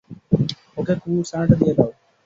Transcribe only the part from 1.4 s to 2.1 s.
দিয়ে দাও।